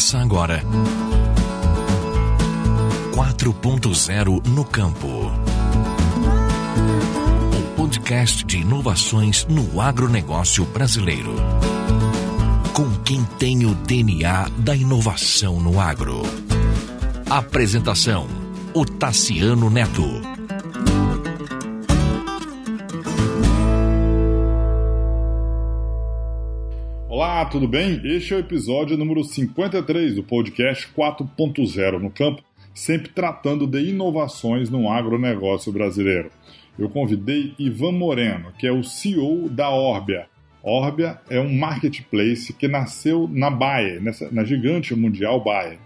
Começa 0.00 0.18
agora. 0.18 0.64
4.0 3.12 4.46
no 4.48 4.64
campo. 4.64 5.06
Um 7.54 7.76
podcast 7.76 8.42
de 8.46 8.60
inovações 8.60 9.44
no 9.46 9.78
agronegócio 9.78 10.64
brasileiro. 10.64 11.34
Com 12.72 12.90
quem 13.04 13.22
tem 13.38 13.66
o 13.66 13.74
DNA 13.74 14.48
da 14.56 14.74
inovação 14.74 15.60
no 15.60 15.78
agro. 15.78 16.22
Apresentação: 17.28 18.26
o 18.72 18.86
Tassiano 18.86 19.68
Neto. 19.68 20.29
Tudo 27.50 27.66
bem? 27.66 28.00
Este 28.04 28.32
é 28.32 28.36
o 28.36 28.40
episódio 28.40 28.96
número 28.96 29.24
53 29.24 30.14
do 30.14 30.22
podcast 30.22 30.88
4.0 30.96 31.98
no 31.98 32.08
campo, 32.08 32.44
sempre 32.72 33.08
tratando 33.08 33.66
de 33.66 33.88
inovações 33.88 34.70
no 34.70 34.88
agronegócio 34.88 35.72
brasileiro. 35.72 36.30
Eu 36.78 36.88
convidei 36.88 37.52
Ivan 37.58 37.90
Moreno, 37.90 38.52
que 38.56 38.68
é 38.68 38.72
o 38.72 38.84
CEO 38.84 39.48
da 39.48 39.68
Orbia. 39.68 40.26
Orbia 40.62 41.18
é 41.28 41.40
um 41.40 41.52
marketplace 41.52 42.52
que 42.52 42.68
nasceu 42.68 43.28
na 43.28 43.50
Bayer, 43.50 44.00
nessa, 44.00 44.30
na 44.30 44.44
gigante 44.44 44.94
mundial 44.94 45.42
Bayer. 45.42 45.80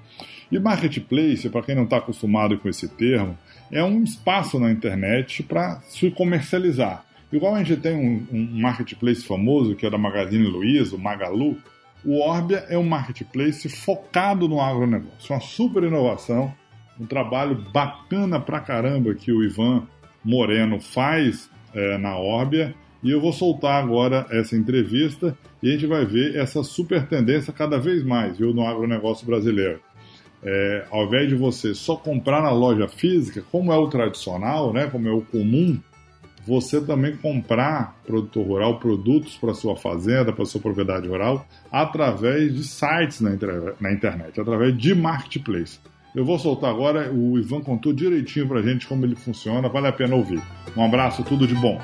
E 0.52 0.59
marketplace, 0.59 1.48
para 1.48 1.62
quem 1.62 1.74
não 1.74 1.84
está 1.84 1.96
acostumado 1.96 2.59
com 2.59 2.68
esse 2.68 2.88
termo, 2.88 3.38
é 3.73 3.82
um 3.82 4.02
espaço 4.02 4.60
na 4.60 4.70
internet 4.70 5.42
para 5.42 5.80
se 5.88 6.10
comercializar. 6.10 7.06
Igual 7.34 7.56
a 7.56 7.65
gente 7.65 7.80
tem 7.80 7.97
um, 7.97 8.27
um, 8.33 8.61
marketplace 8.61 9.24
famoso, 9.24 9.74
que 9.74 9.84
é 9.84 9.91
da 9.91 9.98
Magazine 9.98 10.47
Luiza, 10.47 10.95
o 10.95 10.98
Magalu, 11.01 11.59
o 12.05 12.20
Orbia 12.20 12.65
é 12.69 12.79
um 12.79 12.84
marketplace 12.84 13.69
focado 13.69 14.48
no 14.48 14.60
agronegócio. 14.60 15.35
Uma 15.35 15.41
super 15.41 15.82
inovação, 15.82 16.54
um 16.99 17.04
trabalho 17.04 17.57
bacana 17.73 18.38
pra 18.38 18.60
caramba 18.60 19.16
que 19.16 19.32
o 19.32 19.43
Ivan 19.43 19.82
Moreno 20.24 20.79
faz 20.80 21.51
é, 21.74 21.99
na 21.99 22.16
Orbia. 22.16 22.73
E 23.02 23.10
eu 23.10 23.21
vou 23.21 23.32
soltar 23.32 23.82
agora 23.82 24.29
essa 24.30 24.54
entrevista 24.54 25.37
e 25.60 25.71
a 25.71 25.73
gente 25.73 25.87
vai 25.87 26.07
ver 26.07 26.37
essa 26.37 26.63
super 26.63 27.04
tendência 27.04 27.52
cada 27.52 27.80
vez 27.80 28.04
mais 28.04 28.38
viu, 28.38 28.54
no 28.54 28.65
agronegócio 28.65 29.26
brasileiro. 29.26 29.80
É, 30.41 30.87
ao 30.88 31.07
invés 31.07 31.29
de 31.29 31.35
você 31.35 31.74
só 31.74 31.96
comprar 31.96 32.43
na 32.43 32.52
loja 32.52 32.87
física, 32.87 33.43
como 33.51 33.73
é 33.73 33.76
o 33.76 33.88
tradicional, 33.88 34.73
né, 34.73 34.87
como 34.87 35.09
é 35.09 35.13
o 35.13 35.23
comum, 35.23 35.80
você 36.46 36.80
também 36.80 37.16
comprar, 37.16 37.96
produtor 38.06 38.46
rural, 38.46 38.78
produtos 38.78 39.37
para 39.37 39.54
sua 39.54 39.76
fazenda, 39.76 40.32
para 40.32 40.45
sua 40.45 40.60
propriedade 40.60 41.09
rural, 41.09 41.46
através 41.73 42.54
de 42.54 42.64
sites 42.64 43.20
na, 43.20 43.30
na 43.80 43.92
internet, 43.92 44.40
através 44.40 44.76
de 44.76 44.95
marketplace. 44.95 45.78
Eu 46.14 46.24
vou 46.24 46.38
soltar 46.38 46.70
agora, 46.70 47.12
o 47.12 47.36
Ivan 47.38 47.60
contou 47.60 47.92
direitinho 47.92 48.46
para 48.46 48.60
a 48.60 48.62
gente 48.62 48.86
como 48.86 49.04
ele 49.04 49.16
funciona, 49.16 49.68
vale 49.68 49.88
a 49.88 49.92
pena 49.92 50.14
ouvir. 50.14 50.40
Um 50.76 50.84
abraço, 50.84 51.24
tudo 51.24 51.46
de 51.46 51.54
bom. 51.54 51.80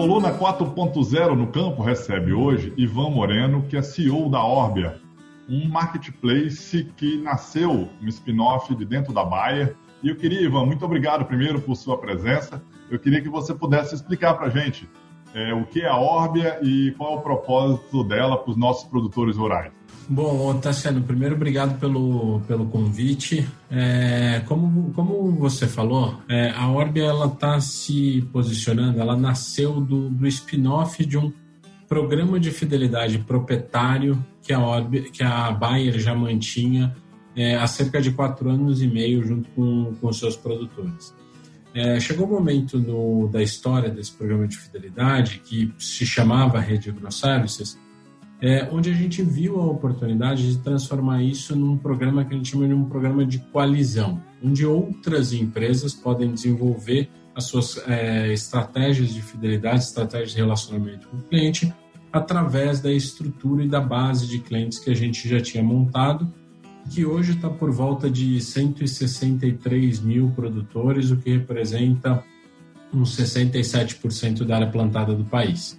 Coluna 0.00 0.32
4.0 0.32 1.34
no 1.36 1.48
campo 1.48 1.82
recebe 1.82 2.32
hoje 2.32 2.72
Ivan 2.74 3.10
Moreno, 3.10 3.66
que 3.68 3.76
é 3.76 3.82
CEO 3.82 4.30
da 4.30 4.42
Orbia, 4.42 4.98
um 5.46 5.68
marketplace 5.68 6.90
que 6.96 7.18
nasceu 7.18 7.86
um 8.00 8.08
spin-off 8.08 8.74
de 8.74 8.86
dentro 8.86 9.12
da 9.12 9.22
Bayer. 9.22 9.76
E 10.02 10.08
eu 10.08 10.16
queria, 10.16 10.40
Ivan, 10.40 10.64
muito 10.64 10.82
obrigado 10.86 11.26
primeiro 11.26 11.60
por 11.60 11.76
sua 11.76 11.98
presença. 11.98 12.62
Eu 12.90 12.98
queria 12.98 13.20
que 13.20 13.28
você 13.28 13.54
pudesse 13.54 13.94
explicar 13.94 14.32
para 14.38 14.46
a 14.46 14.48
gente 14.48 14.88
é, 15.34 15.54
o 15.54 15.64
que 15.64 15.80
é 15.80 15.88
a 15.88 15.96
Orbia 15.96 16.58
e 16.62 16.92
qual 16.96 17.14
é 17.14 17.16
o 17.16 17.20
propósito 17.20 18.04
dela 18.04 18.36
para 18.36 18.50
os 18.50 18.56
nossos 18.56 18.88
produtores 18.88 19.36
rurais. 19.36 19.72
Bom, 20.08 20.58
Tassiano, 20.58 21.02
primeiro 21.02 21.36
obrigado 21.36 21.78
pelo, 21.78 22.40
pelo 22.40 22.66
convite. 22.66 23.48
É, 23.70 24.42
como, 24.46 24.92
como 24.92 25.30
você 25.36 25.68
falou, 25.68 26.16
é, 26.28 26.50
a 26.50 26.68
Orbia 26.68 27.04
ela 27.04 27.26
está 27.26 27.60
se 27.60 28.28
posicionando, 28.32 29.00
ela 29.00 29.16
nasceu 29.16 29.80
do, 29.80 30.10
do 30.10 30.26
spin-off 30.26 31.04
de 31.06 31.16
um 31.16 31.32
programa 31.88 32.40
de 32.40 32.50
fidelidade 32.50 33.18
proprietário 33.18 34.18
que 34.42 34.52
a, 34.52 34.58
Orbia, 34.58 35.02
que 35.10 35.22
a 35.22 35.52
Bayer 35.52 35.98
já 36.00 36.14
mantinha 36.14 36.96
é, 37.36 37.54
há 37.54 37.66
cerca 37.68 38.00
de 38.00 38.10
quatro 38.10 38.50
anos 38.50 38.82
e 38.82 38.88
meio 38.88 39.22
junto 39.24 39.48
com, 39.50 39.94
com 40.00 40.12
seus 40.12 40.36
produtores. 40.36 41.14
É, 41.74 42.00
chegou 42.00 42.26
um 42.26 42.30
momento 42.30 42.78
no, 42.78 43.28
da 43.28 43.42
história 43.42 43.88
desse 43.88 44.12
programa 44.12 44.46
de 44.48 44.56
fidelidade 44.56 45.40
que 45.44 45.72
se 45.78 46.04
chamava 46.04 46.58
Rede 46.58 46.90
AgroServices, 46.90 47.78
é, 48.42 48.68
onde 48.72 48.90
a 48.90 48.94
gente 48.94 49.22
viu 49.22 49.60
a 49.60 49.66
oportunidade 49.66 50.50
de 50.50 50.58
transformar 50.58 51.22
isso 51.22 51.54
num 51.54 51.76
programa 51.76 52.24
que 52.24 52.34
a 52.34 52.36
gente 52.36 52.50
chama 52.50 52.66
de 52.66 52.74
um 52.74 52.86
programa 52.86 53.24
de 53.24 53.38
coalizão, 53.38 54.20
onde 54.42 54.66
outras 54.66 55.32
empresas 55.32 55.94
podem 55.94 56.32
desenvolver 56.32 57.08
as 57.34 57.44
suas 57.44 57.76
é, 57.86 58.32
estratégias 58.32 59.12
de 59.12 59.22
fidelidade, 59.22 59.84
estratégias 59.84 60.32
de 60.32 60.38
relacionamento 60.38 61.06
com 61.08 61.18
o 61.18 61.22
cliente, 61.22 61.72
através 62.12 62.80
da 62.80 62.90
estrutura 62.90 63.62
e 63.62 63.68
da 63.68 63.80
base 63.80 64.26
de 64.26 64.40
clientes 64.40 64.78
que 64.78 64.90
a 64.90 64.96
gente 64.96 65.28
já 65.28 65.40
tinha 65.40 65.62
montado, 65.62 66.32
que 66.88 67.04
hoje 67.04 67.32
está 67.32 67.50
por 67.50 67.70
volta 67.70 68.10
de 68.10 68.40
163 68.40 70.00
mil 70.00 70.30
produtores, 70.30 71.10
o 71.10 71.16
que 71.16 71.30
representa 71.30 72.24
uns 72.92 73.16
67% 73.16 74.44
da 74.44 74.56
área 74.56 74.70
plantada 74.70 75.14
do 75.14 75.24
país. 75.24 75.78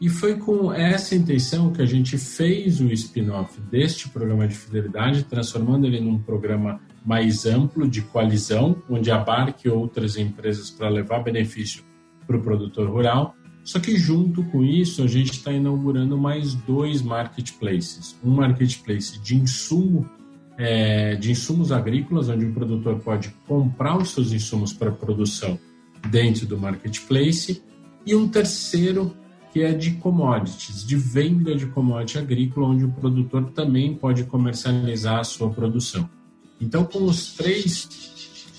E 0.00 0.08
foi 0.08 0.36
com 0.36 0.72
essa 0.72 1.16
intenção 1.16 1.72
que 1.72 1.82
a 1.82 1.86
gente 1.86 2.16
fez 2.16 2.80
o 2.80 2.86
spin-off 2.92 3.60
deste 3.62 4.08
programa 4.08 4.46
de 4.46 4.54
fidelidade, 4.54 5.24
transformando 5.24 5.86
ele 5.86 6.00
num 6.00 6.18
programa 6.18 6.80
mais 7.04 7.44
amplo 7.46 7.88
de 7.88 8.02
coalizão, 8.02 8.80
onde 8.88 9.10
abarque 9.10 9.68
outras 9.68 10.16
empresas 10.16 10.70
para 10.70 10.88
levar 10.88 11.24
benefício 11.24 11.82
para 12.26 12.36
o 12.36 12.42
produtor 12.42 12.88
rural. 12.88 13.34
Só 13.64 13.80
que 13.80 13.96
junto 13.96 14.44
com 14.44 14.62
isso, 14.62 15.02
a 15.02 15.06
gente 15.06 15.32
está 15.32 15.52
inaugurando 15.52 16.16
mais 16.16 16.54
dois 16.54 17.02
marketplaces. 17.02 18.16
Um 18.24 18.30
marketplace 18.30 19.18
de 19.20 19.36
insumo, 19.36 20.08
é, 20.58 21.14
de 21.14 21.30
insumos 21.30 21.70
agrícolas, 21.70 22.28
onde 22.28 22.44
o 22.44 22.52
produtor 22.52 22.98
pode 22.98 23.32
comprar 23.46 23.96
os 23.96 24.10
seus 24.10 24.32
insumos 24.32 24.72
para 24.72 24.90
produção 24.90 25.56
dentro 26.10 26.46
do 26.46 26.58
marketplace, 26.58 27.62
e 28.04 28.14
um 28.14 28.28
terceiro 28.28 29.14
que 29.52 29.62
é 29.62 29.72
de 29.72 29.92
commodities, 29.92 30.84
de 30.84 30.96
venda 30.96 31.54
de 31.54 31.66
commodity 31.66 32.18
agrícola, 32.18 32.68
onde 32.68 32.84
o 32.84 32.90
produtor 32.90 33.50
também 33.50 33.94
pode 33.94 34.24
comercializar 34.24 35.20
a 35.20 35.24
sua 35.24 35.48
produção. 35.48 36.08
Então, 36.60 36.84
com 36.84 37.04
os 37.04 37.34
três 37.34 37.88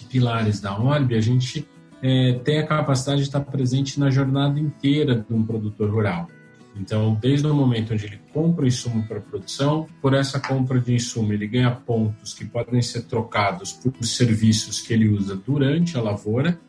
pilares 0.10 0.60
da 0.60 0.78
Orb, 0.80 1.14
a 1.14 1.22
gente 1.22 1.68
é, 2.02 2.34
tem 2.44 2.60
a 2.60 2.66
capacidade 2.66 3.22
de 3.22 3.28
estar 3.28 3.42
presente 3.42 4.00
na 4.00 4.10
jornada 4.10 4.60
inteira 4.60 5.26
de 5.28 5.34
um 5.34 5.44
produtor 5.44 5.90
rural. 5.90 6.28
Então, 6.76 7.18
desde 7.20 7.48
o 7.48 7.54
momento 7.54 7.94
onde 7.94 8.06
ele 8.06 8.20
compra 8.32 8.64
o 8.64 8.68
insumo 8.68 9.06
para 9.08 9.20
produção, 9.20 9.88
por 10.02 10.14
essa 10.14 10.40
compra 10.40 10.80
de 10.80 10.94
insumo, 10.94 11.34
ele 11.34 11.48
ganha 11.48 11.72
pontos 11.72 12.34
que 12.34 12.46
podem 12.46 12.82
ser 12.82 13.04
trocados 13.04 13.74
por 13.74 13.94
serviços 14.04 14.80
que 14.80 14.94
ele 14.94 15.10
usa 15.10 15.36
durante 15.36 15.98
a 15.98 16.02
lavoura, 16.02 16.60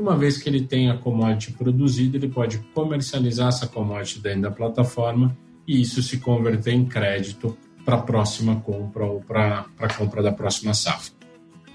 uma 0.00 0.16
vez 0.16 0.38
que 0.38 0.48
ele 0.48 0.62
tem 0.62 0.90
a 0.90 0.96
commodity 0.96 1.52
produzida, 1.52 2.16
ele 2.16 2.28
pode 2.28 2.58
comercializar 2.74 3.48
essa 3.48 3.66
commodity 3.66 4.18
dentro 4.18 4.42
da 4.42 4.50
plataforma 4.50 5.36
e 5.66 5.80
isso 5.80 6.02
se 6.02 6.18
converter 6.18 6.72
em 6.72 6.86
crédito 6.86 7.56
para 7.84 7.96
a 7.96 8.02
próxima 8.02 8.56
compra 8.56 9.04
ou 9.04 9.20
para 9.20 9.66
a 9.78 9.94
compra 9.94 10.22
da 10.22 10.32
próxima 10.32 10.72
safra. 10.72 11.12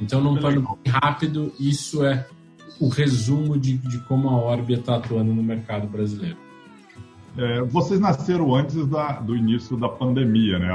Então, 0.01 0.21
num 0.21 0.35
plano 0.37 0.77
rápido, 0.87 1.53
isso 1.59 2.03
é 2.03 2.27
o 2.79 2.89
resumo 2.89 3.57
de, 3.57 3.77
de 3.77 3.99
como 3.99 4.27
a 4.29 4.43
Orbia 4.43 4.77
está 4.77 4.95
atuando 4.95 5.33
no 5.33 5.43
mercado 5.43 5.87
brasileiro. 5.87 6.44
É, 7.37 7.61
vocês 7.63 7.99
nasceram 7.99 8.55
antes 8.55 8.87
da, 8.87 9.19
do 9.19 9.35
início 9.35 9.75
da 9.75 9.89
pandemia, 9.89 10.57
né? 10.57 10.69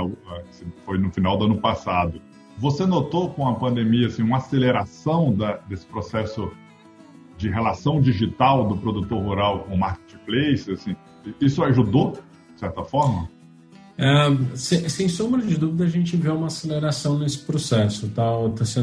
Foi 0.85 0.99
no 0.99 1.11
final 1.11 1.37
do 1.39 1.47
ano 1.47 1.59
passado. 1.59 2.21
Você 2.59 2.85
notou 2.85 3.31
com 3.31 3.49
a 3.49 3.55
pandemia 3.55 4.09
assim, 4.09 4.23
uma 4.23 4.37
aceleração 4.37 5.35
da, 5.35 5.57
desse 5.69 5.87
processo 5.87 6.51
de 7.39 7.49
relação 7.49 8.01
digital 8.01 8.69
do 8.69 8.77
produtor 8.77 9.23
rural 9.23 9.61
com 9.61 9.75
o 9.75 9.79
marketplace, 9.79 10.71
assim, 10.71 10.95
isso 11.41 11.65
ajudou, 11.65 12.13
de 12.53 12.61
certa 12.61 12.85
forma? 12.85 13.31
É, 13.97 14.57
sem, 14.57 14.87
sem, 14.91 15.09
sombra 15.09 15.41
de 15.41 15.57
dúvida, 15.57 15.85
a 15.85 15.89
gente 15.89 16.17
vê 16.17 16.31
uma 16.31 16.47
aceleração 16.49 17.19
nesse 17.19 17.39
processo. 17.39 18.09
Tá, 18.09 18.25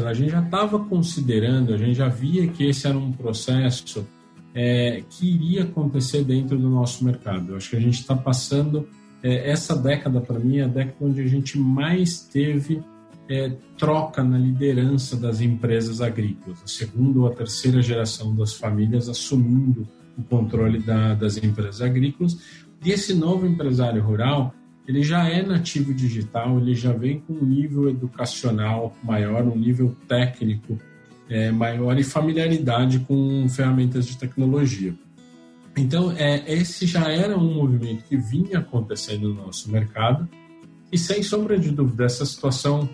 A 0.04 0.14
gente 0.14 0.30
já 0.30 0.40
estava 0.40 0.78
considerando, 0.78 1.72
a 1.72 1.76
gente 1.76 1.94
já 1.94 2.08
via 2.08 2.48
que 2.48 2.64
esse 2.64 2.86
era 2.86 2.98
um 2.98 3.12
processo 3.12 4.06
é, 4.54 5.02
que 5.08 5.30
iria 5.30 5.64
acontecer 5.64 6.24
dentro 6.24 6.58
do 6.58 6.68
nosso 6.68 7.04
mercado. 7.04 7.52
Eu 7.52 7.56
acho 7.56 7.70
que 7.70 7.76
a 7.76 7.80
gente 7.80 8.00
está 8.00 8.16
passando, 8.16 8.88
é, 9.22 9.50
essa 9.50 9.76
década, 9.76 10.20
para 10.20 10.38
mim, 10.38 10.58
é 10.58 10.64
a 10.64 10.68
década 10.68 10.96
onde 11.00 11.20
a 11.20 11.26
gente 11.26 11.58
mais 11.58 12.20
teve 12.20 12.82
é, 13.28 13.52
troca 13.76 14.24
na 14.24 14.38
liderança 14.38 15.16
das 15.16 15.40
empresas 15.40 16.00
agrícolas, 16.00 16.62
a 16.64 16.66
segunda 16.66 17.20
ou 17.20 17.26
a 17.26 17.34
terceira 17.34 17.82
geração 17.82 18.34
das 18.34 18.54
famílias 18.54 19.08
assumindo 19.08 19.86
o 20.16 20.22
controle 20.22 20.78
da, 20.80 21.14
das 21.14 21.36
empresas 21.36 21.82
agrícolas. 21.82 22.38
E 22.84 22.90
esse 22.90 23.14
novo 23.14 23.46
empresário 23.46 24.02
rural, 24.02 24.54
ele 24.86 25.02
já 25.02 25.28
é 25.28 25.42
nativo 25.42 25.92
digital, 25.92 26.58
ele 26.58 26.74
já 26.74 26.92
vem 26.92 27.20
com 27.20 27.34
um 27.34 27.44
nível 27.44 27.88
educacional 27.88 28.96
maior, 29.04 29.44
um 29.44 29.56
nível 29.56 29.94
técnico 30.08 30.78
é, 31.28 31.50
maior 31.50 31.98
e 31.98 32.04
familiaridade 32.04 33.00
com 33.00 33.48
ferramentas 33.48 34.06
de 34.06 34.16
tecnologia. 34.16 34.94
Então, 35.76 36.12
é, 36.12 36.42
esse 36.52 36.86
já 36.86 37.08
era 37.08 37.38
um 37.38 37.54
movimento 37.54 38.04
que 38.04 38.16
vinha 38.16 38.58
acontecendo 38.58 39.28
no 39.28 39.46
nosso 39.46 39.70
mercado 39.70 40.28
e, 40.90 40.98
sem 40.98 41.22
sombra 41.22 41.58
de 41.58 41.70
dúvida, 41.70 42.04
essa 42.04 42.26
situação 42.26 42.88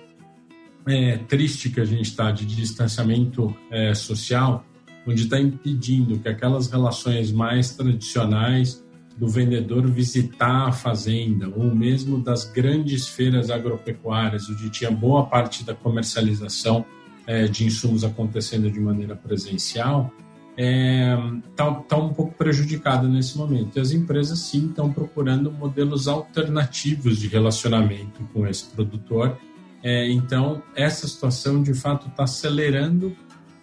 é, 0.87 1.17
triste 1.17 1.71
que 1.71 1.81
a 1.81 1.85
gente 1.85 2.11
está 2.11 2.31
de 2.31 2.45
distanciamento 2.45 3.55
é, 3.71 3.95
social, 3.95 4.65
onde 5.07 5.23
está 5.23 5.41
impedindo 5.41 6.19
que 6.19 6.29
aquelas 6.29 6.71
relações 6.71 7.33
mais 7.33 7.75
tradicionais 7.75 8.85
do 9.17 9.29
vendedor 9.29 9.87
visitar 9.87 10.69
a 10.69 10.73
fazenda, 10.73 11.49
ou 11.49 11.75
mesmo 11.75 12.19
das 12.19 12.45
grandes 12.45 13.07
feiras 13.07 13.49
agropecuárias, 13.49 14.51
onde 14.51 14.69
tinha 14.71 14.91
boa 14.91 15.25
parte 15.27 15.65
da 15.65 15.75
comercialização 15.75 16.85
é, 17.27 17.47
de 17.47 17.65
insumos 17.65 18.05
acontecendo 18.05 18.71
de 18.71 18.81
maneira 18.81 19.17
presencial, 19.17 20.13
está 20.57 20.63
é, 20.63 21.17
tá, 21.57 21.73
tá 21.75 21.97
um 21.97 22.13
pouco 22.13 22.35
prejudicada 22.35 23.09
nesse 23.09 23.37
momento. 23.37 23.77
E 23.77 23.81
as 23.81 23.91
empresas, 23.93 24.39
sim, 24.39 24.69
estão 24.69 24.93
procurando 24.93 25.51
modelos 25.51 26.07
alternativos 26.07 27.19
de 27.19 27.29
relacionamento 27.29 28.23
com 28.33 28.47
esse 28.47 28.65
produtor. 28.67 29.37
É, 29.83 30.09
então, 30.11 30.63
essa 30.75 31.07
situação, 31.07 31.63
de 31.63 31.75
fato, 31.75 32.09
está 32.09 32.25
acelerando 32.25 33.15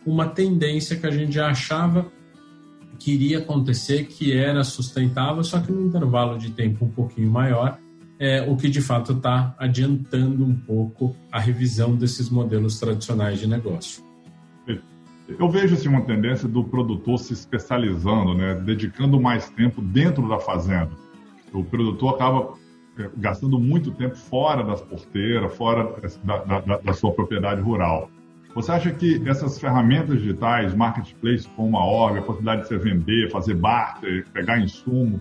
uma 0.05 0.27
tendência 0.27 0.97
que 0.97 1.07
a 1.07 1.11
gente 1.11 1.33
já 1.33 1.49
achava 1.49 2.11
que 2.99 3.13
iria 3.13 3.39
acontecer, 3.39 4.05
que 4.05 4.31
era 4.31 4.63
sustentável, 4.63 5.43
só 5.43 5.59
que 5.59 5.71
num 5.71 5.87
intervalo 5.87 6.37
de 6.37 6.51
tempo 6.51 6.85
um 6.85 6.89
pouquinho 6.89 7.31
maior, 7.31 7.79
é, 8.21 8.39
o 8.47 8.55
que 8.55 8.69
de 8.69 8.81
fato 8.81 9.13
está 9.13 9.55
adiantando 9.57 10.45
um 10.45 10.55
pouco 10.55 11.15
a 11.31 11.39
revisão 11.39 11.95
desses 11.95 12.29
modelos 12.29 12.79
tradicionais 12.79 13.39
de 13.39 13.47
negócio. 13.47 14.03
Eu 15.39 15.49
vejo 15.49 15.73
assim, 15.73 15.87
uma 15.87 16.01
tendência 16.01 16.47
do 16.47 16.63
produtor 16.63 17.17
se 17.17 17.33
especializando, 17.33 18.35
né, 18.35 18.53
dedicando 18.53 19.19
mais 19.19 19.49
tempo 19.49 19.81
dentro 19.81 20.29
da 20.29 20.37
fazenda. 20.37 20.91
O 21.51 21.63
produtor 21.63 22.13
acaba 22.13 22.53
é, 22.99 23.09
gastando 23.17 23.57
muito 23.57 23.89
tempo 23.91 24.15
fora 24.15 24.63
das 24.63 24.81
porteiras, 24.81 25.55
fora 25.55 25.95
da, 26.23 26.59
da, 26.59 26.77
da 26.77 26.93
sua 26.93 27.11
propriedade 27.13 27.59
rural. 27.61 28.07
Você 28.53 28.71
acha 28.71 28.91
que 28.91 29.19
essas 29.27 29.57
ferramentas 29.57 30.19
digitais, 30.19 30.75
marketplace 30.75 31.47
como 31.55 31.75
a 31.75 31.85
org, 31.85 32.19
a 32.19 32.21
possibilidade 32.21 32.63
de 32.63 32.67
você 32.67 32.77
vender, 32.77 33.31
fazer 33.31 33.55
barter, 33.55 34.27
pegar 34.31 34.59
insumo, 34.59 35.19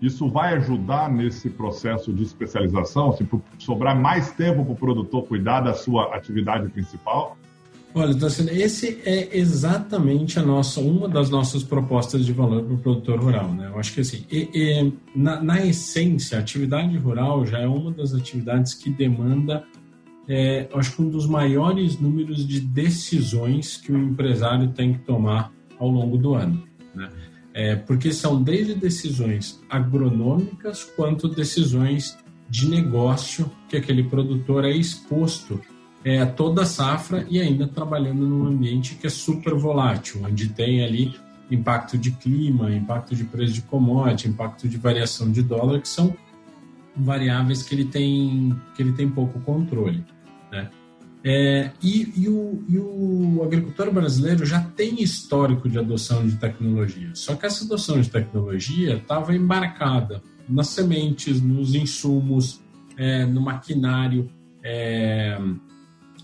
isso 0.00 0.28
vai 0.28 0.54
ajudar 0.54 1.10
nesse 1.10 1.48
processo 1.48 2.12
de 2.12 2.22
especialização, 2.22 3.10
assim, 3.10 3.26
sobrar 3.58 3.98
mais 3.98 4.30
tempo 4.32 4.64
para 4.64 4.72
o 4.72 4.76
produtor 4.76 5.26
cuidar 5.26 5.60
da 5.60 5.72
sua 5.72 6.14
atividade 6.14 6.68
principal? 6.68 7.36
Olha, 7.94 8.14
Tacina, 8.14 8.52
esse 8.52 9.00
é 9.06 9.38
exatamente 9.38 10.38
a 10.38 10.42
nossa, 10.42 10.80
uma 10.80 11.08
das 11.08 11.30
nossas 11.30 11.62
propostas 11.62 12.26
de 12.26 12.32
valor 12.32 12.62
para 12.62 12.74
o 12.74 12.78
produtor 12.78 13.18
rural. 13.18 13.48
Né? 13.54 13.68
Eu 13.72 13.78
acho 13.78 13.94
que 13.94 14.02
assim, 14.02 14.26
e, 14.30 14.50
e, 14.52 14.92
na, 15.14 15.42
na, 15.42 15.64
essência, 15.64 16.36
a 16.36 16.40
atividade 16.42 16.94
rural 16.98 17.46
já 17.46 17.58
é 17.58 17.66
uma 17.66 17.90
das 17.90 18.12
atividades 18.12 18.74
que 18.74 18.90
demanda, 18.90 19.64
é, 20.28 20.68
acho 20.74 20.94
que 20.94 21.00
um 21.00 21.08
dos 21.08 21.26
maiores 21.26 21.98
números 21.98 22.46
de 22.46 22.60
decisões 22.60 23.78
que 23.78 23.90
o 23.90 23.96
empresário 23.96 24.68
tem 24.72 24.92
que 24.92 24.98
tomar 24.98 25.50
ao 25.78 25.88
longo 25.88 26.18
do 26.18 26.34
ano. 26.34 26.64
É, 27.58 27.74
porque 27.74 28.12
são 28.12 28.42
desde 28.42 28.74
decisões 28.74 29.58
agronômicas 29.70 30.84
quanto 30.84 31.26
decisões 31.26 32.18
de 32.50 32.68
negócio 32.68 33.50
que 33.66 33.78
aquele 33.78 34.02
produtor 34.02 34.66
é 34.66 34.72
exposto 34.72 35.58
é, 36.04 36.24
toda 36.26 36.62
a 36.62 36.66
safra 36.66 37.26
e 37.30 37.40
ainda 37.40 37.66
trabalhando 37.66 38.28
num 38.28 38.46
ambiente 38.46 38.96
que 38.96 39.06
é 39.06 39.10
super 39.10 39.54
volátil, 39.54 40.20
onde 40.22 40.50
tem 40.50 40.84
ali 40.84 41.16
impacto 41.50 41.96
de 41.96 42.10
clima, 42.10 42.70
impacto 42.70 43.16
de 43.16 43.24
preço 43.24 43.54
de 43.54 43.62
commodity, 43.62 44.28
impacto 44.28 44.68
de 44.68 44.76
variação 44.76 45.32
de 45.32 45.42
dólar, 45.42 45.80
que 45.80 45.88
são 45.88 46.14
variáveis 46.94 47.62
que 47.62 47.74
ele 47.74 47.86
tem, 47.86 48.54
que 48.74 48.82
ele 48.82 48.92
tem 48.92 49.08
pouco 49.08 49.40
controle. 49.40 50.04
Né? 50.52 50.68
É, 51.24 51.70
e, 51.82 52.12
e, 52.16 52.28
o, 52.28 52.64
e, 52.68 52.78
o, 52.78 53.42
agricultor 53.42 53.92
brasileiro 53.92 54.46
já 54.46 54.60
tem 54.60 55.02
histórico 55.02 55.68
de 55.68 55.78
adoção 55.78 56.26
de 56.26 56.36
tecnologia, 56.36 57.10
só 57.14 57.34
que 57.34 57.44
essa 57.46 57.64
adoção 57.64 58.00
de 58.00 58.08
tecnologia 58.08 58.96
estava 58.96 59.34
embarcada 59.34 60.22
nas 60.48 60.68
sementes, 60.68 61.40
nos 61.40 61.74
insumos, 61.74 62.60
é, 62.96 63.26
no 63.26 63.40
maquinário, 63.40 64.30
é, 64.62 65.38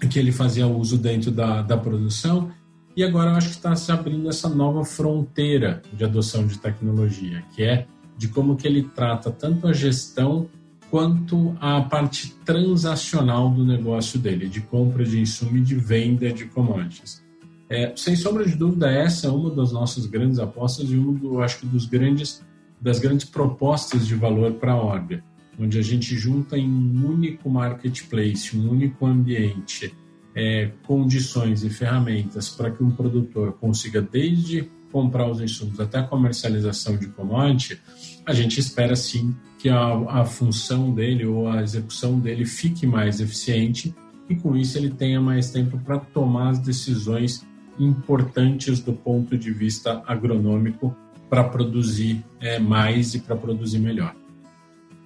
que 0.08 0.18
ele 0.18 0.32
fazia 0.32 0.66
uso 0.66 0.98
dentro 0.98 1.30
da, 1.30 1.62
da 1.62 1.76
produção. 1.76 2.50
E 2.96 3.02
agora 3.02 3.30
eu 3.30 3.36
acho 3.36 3.48
que 3.48 3.54
está 3.54 3.74
se 3.74 3.90
abrindo 3.90 4.28
essa 4.28 4.48
nova 4.48 4.84
fronteira 4.84 5.82
de 5.92 6.04
adoção 6.04 6.46
de 6.46 6.58
tecnologia, 6.58 7.42
que 7.54 7.62
é 7.62 7.86
de 8.16 8.28
como 8.28 8.56
que 8.56 8.66
ele 8.66 8.82
trata 8.82 9.30
tanto 9.30 9.66
a 9.66 9.72
gestão 9.72 10.48
quanto 10.92 11.56
a 11.58 11.80
parte 11.80 12.34
transacional 12.44 13.50
do 13.50 13.64
negócio 13.64 14.18
dele, 14.18 14.46
de 14.46 14.60
compra 14.60 15.04
de 15.04 15.18
insumo 15.18 15.56
e 15.56 15.60
de 15.62 15.74
venda 15.74 16.30
de 16.30 16.44
commodities. 16.44 17.24
É, 17.68 17.94
sem 17.96 18.14
sombra 18.14 18.44
de 18.44 18.54
dúvida, 18.54 18.90
essa 18.90 19.28
é 19.28 19.30
uma 19.30 19.50
das 19.50 19.72
nossas 19.72 20.04
grandes 20.04 20.38
apostas 20.38 20.90
e 20.90 20.96
um 20.98 21.14
do, 21.14 21.40
acho 21.40 21.64
dos 21.64 21.86
grandes 21.86 22.44
das 22.78 22.98
grandes 22.98 23.24
propostas 23.24 24.06
de 24.06 24.14
valor 24.14 24.52
para 24.54 24.72
a 24.72 24.84
Orbia 24.84 25.24
onde 25.58 25.78
a 25.78 25.82
gente 25.82 26.16
junta 26.16 26.56
em 26.56 26.68
um 26.68 27.06
único 27.06 27.48
marketplace, 27.48 28.56
um 28.56 28.70
único 28.70 29.06
ambiente, 29.06 29.94
é, 30.34 30.70
condições 30.86 31.62
e 31.62 31.70
ferramentas 31.70 32.48
para 32.48 32.70
que 32.70 32.82
um 32.82 32.90
produtor 32.90 33.52
consiga 33.54 34.00
desde 34.00 34.70
comprar 34.92 35.28
os 35.28 35.40
insumos 35.40 35.80
até 35.80 35.98
a 35.98 36.02
comercialização 36.02 36.96
de 36.96 37.08
commodity, 37.08 37.80
a 38.26 38.32
gente 38.32 38.60
espera 38.60 38.94
sim 38.94 39.34
que 39.58 39.68
a, 39.68 39.94
a 40.08 40.24
função 40.24 40.92
dele 40.92 41.24
ou 41.24 41.48
a 41.48 41.62
execução 41.62 42.20
dele 42.20 42.44
fique 42.44 42.86
mais 42.86 43.20
eficiente 43.20 43.94
e 44.28 44.36
com 44.36 44.56
isso 44.56 44.78
ele 44.78 44.90
tenha 44.90 45.20
mais 45.20 45.50
tempo 45.50 45.78
para 45.78 45.98
tomar 45.98 46.50
as 46.50 46.58
decisões 46.58 47.46
importantes 47.78 48.80
do 48.80 48.92
ponto 48.92 49.36
de 49.36 49.50
vista 49.50 50.02
agronômico 50.06 50.94
para 51.28 51.44
produzir 51.44 52.22
é, 52.40 52.58
mais 52.58 53.14
e 53.14 53.20
para 53.20 53.34
produzir 53.34 53.78
melhor. 53.78 54.14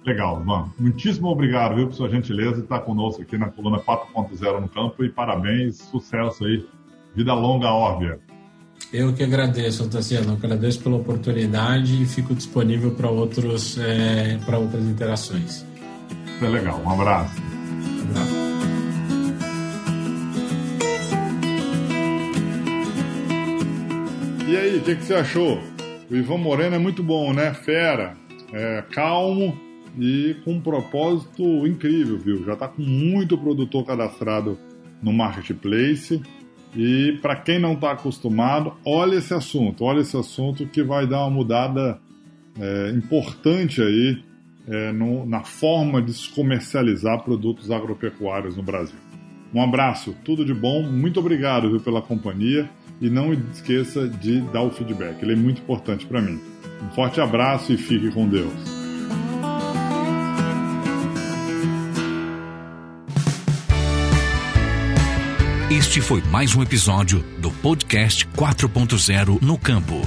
Legal, 0.05 0.41
Ivan. 0.41 0.71
Muitíssimo 0.79 1.27
obrigado, 1.27 1.75
viu, 1.75 1.87
por 1.87 1.93
sua 1.93 2.09
gentileza 2.09 2.55
de 2.55 2.61
estar 2.61 2.79
conosco 2.79 3.21
aqui 3.21 3.37
na 3.37 3.49
coluna 3.49 3.79
4.0 3.79 4.61
no 4.61 4.69
campo 4.69 5.03
e 5.03 5.09
parabéns, 5.09 5.77
sucesso 5.77 6.45
aí. 6.45 6.65
Vida 7.15 7.33
longa, 7.33 7.71
óbvia. 7.71 8.19
Eu 8.91 9.13
que 9.13 9.23
agradeço, 9.23 9.89
Tassiano. 9.89 10.33
Agradeço 10.33 10.81
pela 10.81 10.95
oportunidade 10.95 12.01
e 12.01 12.05
fico 12.05 12.33
disponível 12.33 12.91
para 12.91 13.09
outros 13.09 13.77
é, 13.77 14.37
para 14.45 14.57
outras 14.57 14.83
interações. 14.85 15.65
É 16.41 16.47
legal. 16.47 16.81
Um 16.85 16.89
abraço. 16.89 17.35
Um 17.41 18.09
abraço. 18.11 18.47
E 24.47 24.55
aí, 24.55 24.77
o 24.77 24.81
que, 24.81 24.95
que, 24.95 25.03
você 25.03 25.13
achou? 25.13 25.59
O 26.09 26.15
Ivan 26.15 26.37
Moreno 26.37 26.75
é 26.75 26.79
muito 26.79 27.03
bom, 27.03 27.33
né? 27.33 27.53
Fera, 27.53 28.15
é, 28.53 28.81
calmo, 28.91 29.59
e 29.99 30.37
com 30.45 30.53
um 30.53 30.61
propósito 30.61 31.43
incrível, 31.67 32.17
viu? 32.17 32.45
Já 32.45 32.53
está 32.53 32.67
com 32.69 32.81
muito 32.81 33.37
produtor 33.37 33.85
cadastrado 33.85 34.57
no 35.01 35.11
marketplace. 35.11 36.21
E 36.75 37.17
para 37.21 37.35
quem 37.35 37.59
não 37.59 37.73
está 37.73 37.91
acostumado, 37.91 38.73
olha 38.85 39.15
esse 39.15 39.33
assunto, 39.33 39.83
olha 39.83 40.01
esse 40.01 40.15
assunto 40.17 40.67
que 40.67 40.83
vai 40.83 41.07
dar 41.07 41.21
uma 41.21 41.29
mudada 41.29 41.99
é, 42.59 42.91
importante 42.91 43.81
aí 43.81 44.23
é, 44.67 44.91
no, 44.91 45.25
na 45.25 45.43
forma 45.43 46.01
de 46.01 46.13
se 46.13 46.29
comercializar 46.29 47.23
produtos 47.23 47.71
agropecuários 47.71 48.55
no 48.57 48.63
Brasil. 48.63 48.99
Um 49.53 49.61
abraço, 49.61 50.15
tudo 50.25 50.43
de 50.43 50.53
bom, 50.53 50.83
muito 50.83 51.19
obrigado 51.19 51.69
viu, 51.69 51.79
pela 51.79 52.01
companhia 52.01 52.69
e 52.99 53.09
não 53.09 53.31
esqueça 53.31 54.07
de 54.07 54.41
dar 54.41 54.63
o 54.63 54.71
feedback, 54.71 55.21
ele 55.21 55.33
é 55.33 55.35
muito 55.35 55.61
importante 55.61 56.05
para 56.05 56.21
mim. 56.21 56.39
Um 56.83 56.89
forte 56.89 57.21
abraço 57.21 57.71
e 57.71 57.77
fique 57.77 58.11
com 58.11 58.27
Deus. 58.27 58.76
Este 65.69 65.99
foi 65.99 66.21
mais 66.31 66.55
um 66.55 66.63
episódio 66.63 67.19
do 67.39 67.51
podcast 67.51 68.25
4.0 68.27 69.41
no 69.41 69.57
campo. 69.57 69.99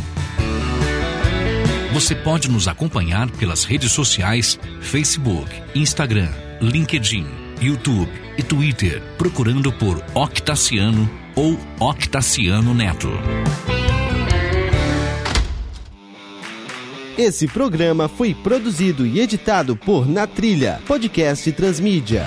Você 1.93 2.14
pode 2.14 2.50
nos 2.50 2.67
acompanhar 2.67 3.31
pelas 3.33 3.64
redes 3.64 3.93
sociais 3.93 4.59
Facebook, 4.81 5.50
Instagram, 5.75 6.31
LinkedIn, 6.62 7.26
YouTube 7.61 8.11
e 8.38 8.43
Twitter, 8.43 9.02
procurando 9.19 9.71
por 9.71 10.02
Octaciano 10.14 11.11
ou 11.37 11.59
Octaciano 11.79 12.73
Neto. 12.73 13.11
Esse 17.19 17.47
programa 17.47 18.09
foi 18.09 18.33
produzido 18.33 19.07
e 19.07 19.21
editado 19.21 19.76
por 19.76 20.09
Na 20.09 20.26
Trilha, 20.26 20.81
podcast 20.87 21.52
Transmídia. 21.52 22.26